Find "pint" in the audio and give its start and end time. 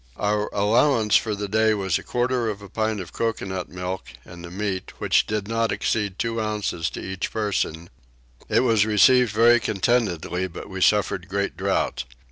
2.69-2.99